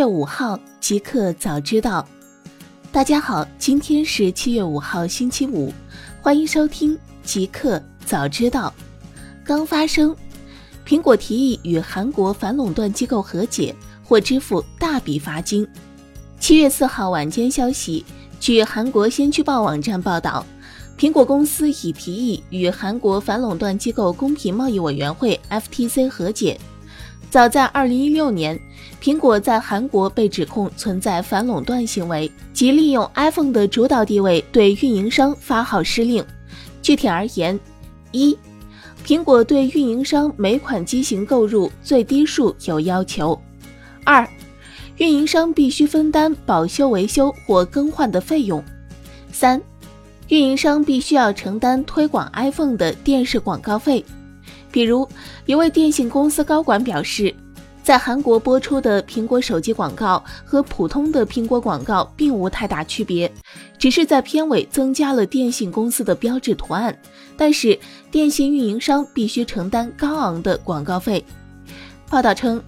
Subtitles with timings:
[0.00, 2.08] 月五号，即刻早知道。
[2.90, 5.70] 大家好，今天是七月五号，星期五，
[6.22, 8.72] 欢迎收听即刻早知道。
[9.44, 10.16] 刚发生，
[10.86, 15.68] 苹果提议与韩国反垄断机构和解，或支付大笔罚金。
[16.38, 18.02] 七月四号晚间消息，
[18.40, 20.46] 据韩国先驱报网站报道，
[20.98, 26.58] 苹果公司已提议与韩国反垄断机构公平贸易委员会 （FTC） 和解。
[27.30, 28.58] 早在二零一六年，
[29.00, 36.24] 苹果在韩国被指控存在反垄断行为，即利用 iPhone 的主导地位对运营商发号施令。
[36.82, 37.58] 具体而言，
[38.10, 38.36] 一，
[39.06, 43.38] 苹果对运营商每款机型购入最低数有要求；
[44.04, 44.28] 二，
[44.96, 48.60] 运营商必须分担保修、维修或更换的费用；
[49.32, 49.62] 三，
[50.26, 54.04] 运营商必须要承担推广 iPhone 的电视广告费。
[54.70, 55.08] 比如，
[55.46, 57.34] 一位电信公司高管表示，
[57.82, 63.30] 在韩国播出的苹果手机广告和普通的苹果广告并无太大区别，
[63.78, 66.96] 只是在片尾增加了电信公司的标志图案。
[67.36, 67.78] 但是，
[68.10, 71.24] 电信运营商必须承担高昂的广告费。
[72.08, 72.62] 报道称，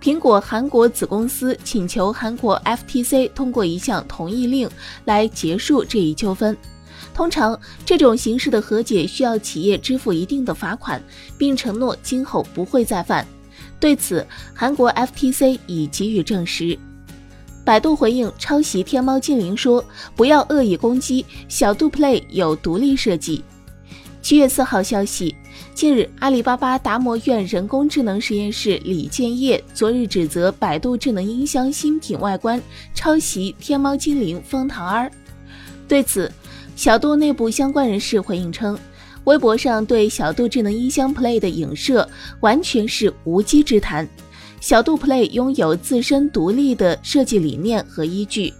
[0.00, 4.70] 苹果韩国子公司请求韩国 FTC 通过一项同意令
[5.04, 6.56] 来结束这一纠纷。
[7.14, 11.02] 通常，这种形式的和解需要企业支付一定的罚款，
[11.36, 13.26] 并承诺今后不会再犯。
[13.78, 16.78] 对此，韩国 FTC 已给予证实。
[17.64, 19.84] 百度回应抄袭天猫精灵说
[20.16, 23.44] ：“不要恶意攻击，小度 Play 有独立设计。”
[24.22, 25.34] 七月四号消息，
[25.74, 32.60] 近日，阿里巴巴达摩院人工智能实验室李建业昨日指责百度智能音箱新品外观
[32.94, 35.10] 抄袭天猫精灵方糖儿。
[35.86, 36.30] 对此，
[36.82, 38.76] 小度内部相关人士回应称，
[39.22, 42.08] 微博上对小度智能音箱 Play 的影射
[42.40, 44.08] 完全是无稽之谈。
[44.60, 48.52] 小度 Play 拥有自身独立的设计理念和依据。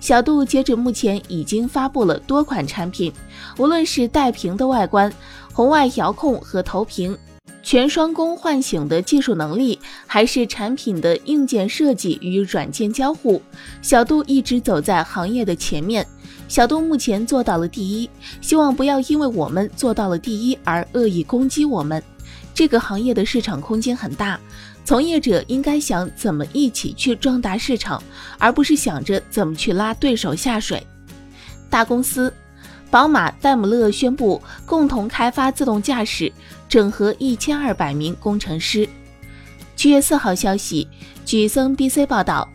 [0.00, 3.12] 小度截止目前已经发布了多款产品，
[3.58, 5.12] 无论是带屏的外观、
[5.52, 7.14] 红外遥控和投屏、
[7.62, 13.42] 全双工唤醒的技术能力，还是产品的硬件设计与软件交互，
[13.82, 16.06] 小度一直走在行业的前面。
[16.48, 18.08] 小度目前做到了第一，
[18.40, 22.02] 希望不要因为我们做到了第一而恶意攻击我们。
[22.54, 24.40] 这个行业的市场空间很大，
[24.84, 28.02] 从业者应该想怎么一起去壮大市场，
[28.38, 30.84] 而不是想着怎么去拉对手下水。
[31.70, 32.32] 大公司，
[32.90, 36.32] 宝马、戴姆勒宣布共同开发自动驾驶，
[36.68, 38.88] 整合一千二百名工程师。
[39.76, 40.88] 七月四号消息，
[41.24, 42.48] 据 CNBC 报道。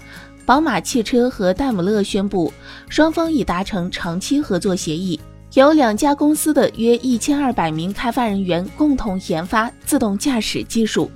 [0.45, 2.51] 宝马汽车和戴姆勒宣布，
[2.89, 5.17] 双方已达成长期合作协议，
[5.53, 11.09] 由两家公司的约一千二百名开发人员共同研发自动驾驶技术。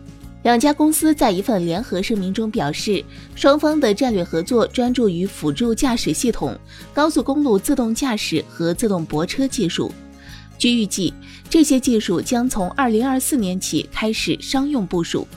[0.43, 3.03] 两家公司在一份联合声明中表示，
[3.35, 6.57] 双方的战略合作专注于辅助驾驶系统、
[6.93, 9.91] 高速公路自动驾驶和自动泊车技术。
[10.57, 11.13] 据预计，
[11.49, 15.27] 这些技术将从二零二四年起开始商用部署。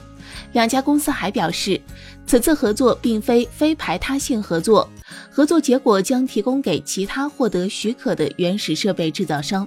[0.52, 1.80] 两家公司还表示，
[2.26, 4.88] 此次合作并非非排他性合作，
[5.30, 9.66] 合作结果将提供给其他获得许可的原始设备制造商。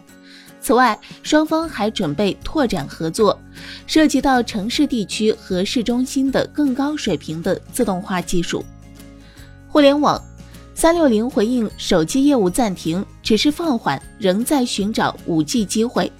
[0.61, 3.37] 此外，双方还准备拓展合作，
[3.85, 8.63] 涉及到城市地区和市中心的更高水平的自动化技术。
[9.67, 10.21] 互联网，
[10.73, 16.11] 三六零回应手机业务暂停，只是放缓，仍在寻找五 G 机会。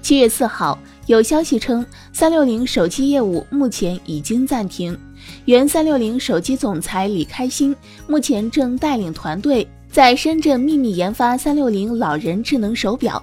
[0.00, 0.78] 七月四号。
[1.06, 4.96] 有消息称，三六零手机业务目前已经暂停。
[5.44, 7.74] 原三六零手机总裁李开心
[8.08, 13.22] 目前正带领团队在深圳秘密研发三六零老人智能手表。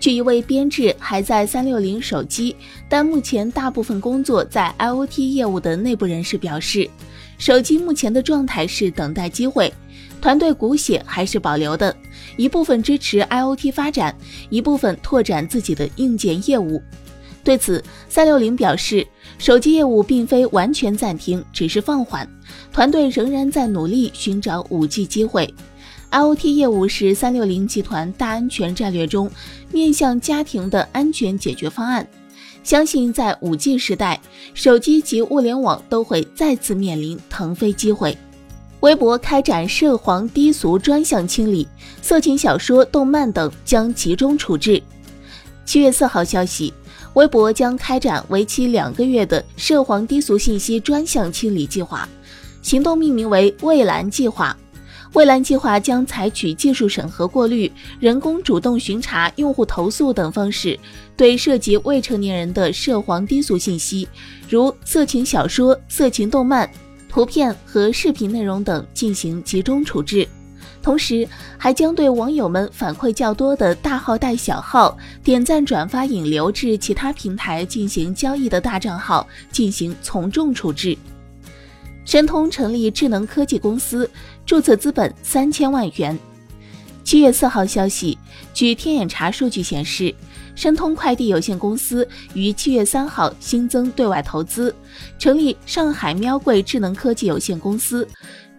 [0.00, 2.56] 据一位编制还在三六零手机，
[2.88, 6.90] 但目前大部分工作在 IoT 业务的内部人士表示，
[7.38, 9.72] 手机目前的状态是等待机会，
[10.20, 11.94] 团队骨血还是保留的，
[12.36, 14.16] 一部分支持 IoT 发展，
[14.48, 16.82] 一部分拓展自己的硬件业务。
[17.42, 19.06] 对此，三六零表示，
[19.38, 22.28] 手机业务并非完全暂停，只是放缓，
[22.72, 25.52] 团队仍然在努力寻找五 G 机会。
[26.10, 29.30] IoT 业务是三六零集团大安全战略中
[29.70, 32.06] 面向家庭的安全解决方案。
[32.62, 34.20] 相信在五 G 时代，
[34.52, 38.18] 手机及物联网都会再次面临腾飞机会。
[38.80, 41.66] 微博开展涉黄低俗专项清理，
[42.02, 44.82] 色情小说、动漫等将集中处置。
[45.64, 46.74] 七月四号消息。
[47.20, 52.08] 微博将开展为期两个月的涉黄低俗信息专项清理计划，
[52.62, 54.56] 行动命名为“蔚蓝计划”。
[55.12, 60.80] 蔚蓝计划将采取技术审核过滤、人工主动巡查、用户投诉等方式，
[61.14, 64.08] 对涉及未成年人的涉黄低俗信息，
[64.48, 66.70] 如色情小说、色情动漫、
[67.06, 70.26] 图片和视频内容等进行集中处置。
[70.82, 71.28] 同时，
[71.58, 80.96] 还将对网友们反馈较多的大号带小号、点赞转发引流至其他平台进行交易的大账号进行从重处置。
[82.06, 84.10] 申通成立智能科技公司，
[84.46, 86.18] 注册资本三千万元。
[87.04, 88.16] 七月四号消息，
[88.54, 90.14] 据天眼查数据显示，
[90.54, 94.74] 申通快递有限公司于七月三号新增对外投资，
[95.18, 98.06] 成立上海喵贵智能科技有限公司。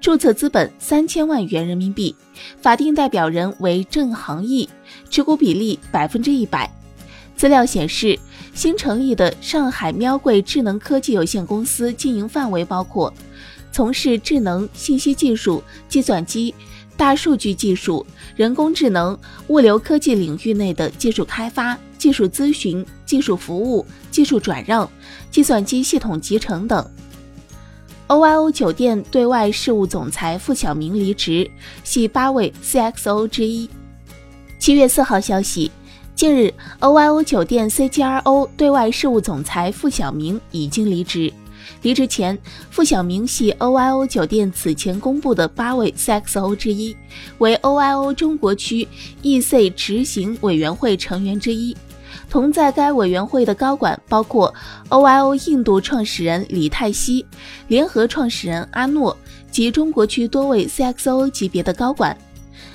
[0.02, 2.16] 注册资本三千万元人民币，
[2.60, 4.68] 法定代表人为郑航毅，
[5.12, 6.68] 持股比例百分之一百。
[7.38, 8.18] 资料显示，
[8.52, 13.14] 新成立的上海喵贵智能科技有限公司经营范围包括
[13.72, 16.54] 从事智能信息技术、计算机、
[16.98, 18.04] 大数据技术、
[18.36, 19.16] 人工智能、
[19.50, 24.90] 物流科技领域内的技术开发、技术咨询、技术服务、技术转让、
[25.30, 26.90] 计算机系统集成等。
[28.12, 31.50] OYO 酒店对外事务总裁付晓明离职，
[31.82, 33.70] 系八位 CXO 之一。
[34.60, 35.72] 七月四号消息，
[36.14, 41.32] 近日，OYO 酒店 CGRO 对外事务总裁付晓明已经离职。
[41.84, 42.38] 离职前，
[42.70, 46.94] 付晓明系 OYO 酒店此前公布的八位 CXO 之一，
[47.38, 48.86] 为 OYO 中国区
[49.24, 51.74] EC 执行委员会成员之一。
[52.32, 54.54] 同在该委员会的高管包括
[54.88, 57.26] OYO 印度创始人李泰熙、
[57.68, 59.16] 联合创始人阿诺
[59.52, 62.18] 及中国区多位 CXO 级别的高管。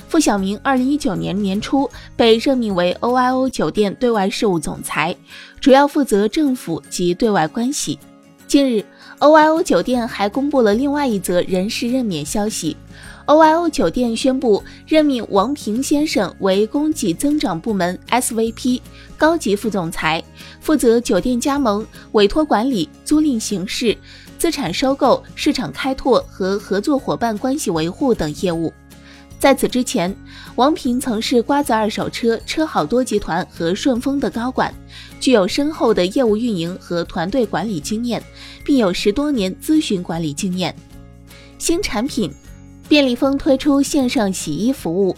[0.08, 5.16] 付晓明二零一九年年初被任命为 OYO 酒店对外事务总裁，
[5.58, 7.98] 主要负责政府及对外关系。
[8.46, 8.84] 近日
[9.20, 12.76] ，OYO 酒店还公布了另外一则人事任免消息。
[13.26, 18.80] OYO 酒店宣布任命王平先生为供给增长部门 SVP
[19.16, 20.22] 高级副总裁，
[20.60, 23.96] 负责酒店加盟、委托管理、租赁形式、
[24.38, 28.72] 资产收购、市场开拓和合作伙伴关系维护等业务。
[29.40, 30.14] 在此之前，
[30.54, 34.72] 王平曾是瓜子二手车车好多集团和顺丰的高管，
[35.18, 38.22] 具有深厚的业务运营和团队管理经验，
[38.64, 40.72] 并有十多年咨询管理经验。
[41.58, 42.32] 新产品。
[42.88, 45.14] 便利蜂推出线上洗衣服务。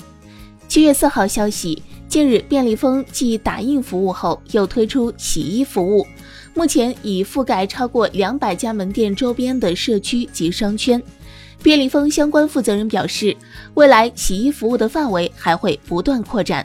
[0.68, 6.06] 七月四号消息，近日便利蜂继打印服务后，又推出洗衣服务，
[6.54, 11.02] 目前已覆盖超过两百家门店周边的社区及商圈。
[11.62, 13.36] 便利蜂相关负责人表示，
[13.74, 16.64] 未来洗衣服务的范围还会不断扩展。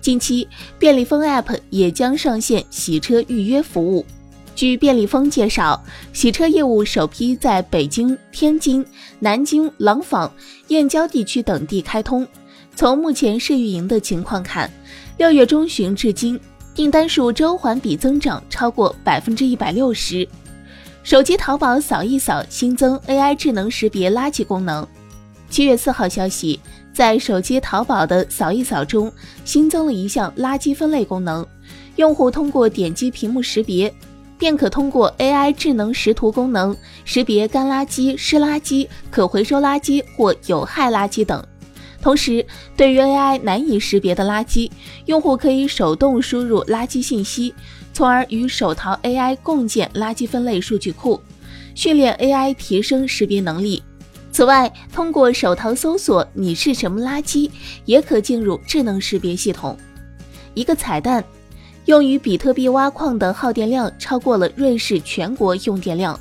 [0.00, 0.46] 近期，
[0.78, 4.06] 便利蜂 App 也将上线洗车预约服务。
[4.58, 5.80] 据便利蜂介绍，
[6.12, 8.84] 洗车业务首批在北京、天津、
[9.20, 10.28] 南京、廊坊、
[10.66, 12.26] 燕郊地区等地开通。
[12.74, 14.68] 从目前试运营的情况看，
[15.16, 16.40] 六月中旬至今，
[16.74, 20.28] 订单数周环比增长超过百分之一百六十。
[21.04, 24.84] 手机淘宝扫一扫新增 AI 智能识别垃圾功能。
[25.48, 26.58] 七月四号消息，
[26.92, 29.12] 在手机淘宝的扫一扫中
[29.44, 31.46] 新增了一项垃圾分类功能，
[31.94, 33.94] 用户通过点击屏幕识别。
[34.38, 36.74] 便可通过 AI 智能识图功能
[37.04, 41.44] 识别干垃圾、湿垃圾、可回收垃圾或有害垃圾等。
[42.00, 42.46] 同时，
[42.76, 44.70] 对于 AI 难以识别的垃圾，
[45.06, 47.52] 用户可以手动输入垃圾信息，
[47.92, 51.20] 从而与手淘 AI 共建垃圾分类数据库，
[51.74, 53.82] 训练 AI 提升识别能力。
[54.30, 57.50] 此外，通过手淘搜索“你是什么垃圾”，
[57.84, 59.76] 也可进入智能识别系统。
[60.54, 61.24] 一个彩蛋。
[61.88, 66.20] 用于比特币挖矿的耗电量超过了瑞士全国用电量。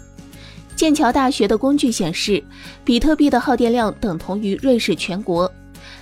[0.78, 2.42] 剑桥大学的工具显示，
[2.86, 5.52] 比特币的耗电量等同于瑞士全国。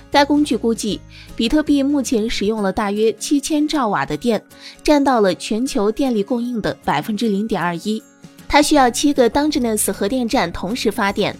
[0.08, 1.00] 该工具估计，
[1.34, 4.40] 比特币目前使用了大约七千兆瓦的电，
[4.84, 8.00] 占到了全球电力供应的百分之零点二一。
[8.46, 11.36] 它需要七个 Dungeness 核电站同时发电。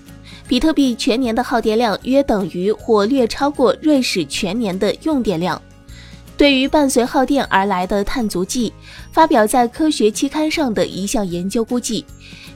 [0.49, 5.63] 比特币全年的耗电量约等于或略超过瑞士全年的用电量。
[6.37, 8.73] 对于伴随耗电而来的碳足迹，
[9.11, 12.05] 发表在科学期刊上的一项研究估计，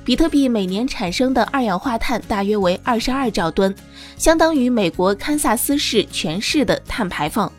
[0.05, 3.75] 比特币每年产生的二氧化碳大约为二十二兆吨，
[4.17, 7.51] 相当于美国堪萨斯市全市的碳排放。